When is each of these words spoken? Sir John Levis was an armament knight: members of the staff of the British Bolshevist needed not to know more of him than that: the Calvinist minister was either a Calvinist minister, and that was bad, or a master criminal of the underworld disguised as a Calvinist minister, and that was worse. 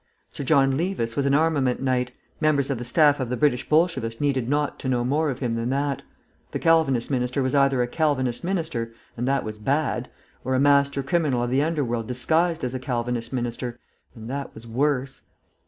Sir 0.31 0.43
John 0.43 0.75
Levis 0.77 1.15
was 1.15 1.27
an 1.27 1.35
armament 1.35 1.79
knight: 1.79 2.11
members 2.39 2.71
of 2.71 2.79
the 2.79 2.83
staff 2.83 3.19
of 3.19 3.29
the 3.29 3.37
British 3.37 3.69
Bolshevist 3.69 4.19
needed 4.19 4.49
not 4.49 4.79
to 4.79 4.89
know 4.89 5.03
more 5.05 5.29
of 5.29 5.37
him 5.37 5.53
than 5.53 5.69
that: 5.69 6.01
the 6.49 6.57
Calvinist 6.57 7.11
minister 7.11 7.43
was 7.43 7.53
either 7.53 7.83
a 7.83 7.87
Calvinist 7.87 8.43
minister, 8.43 8.95
and 9.15 9.27
that 9.27 9.43
was 9.43 9.59
bad, 9.59 10.09
or 10.43 10.55
a 10.55 10.59
master 10.59 11.03
criminal 11.03 11.43
of 11.43 11.51
the 11.51 11.61
underworld 11.61 12.07
disguised 12.07 12.63
as 12.63 12.73
a 12.73 12.79
Calvinist 12.79 13.31
minister, 13.31 13.77
and 14.15 14.27
that 14.27 14.55
was 14.55 14.65
worse. 14.65 15.21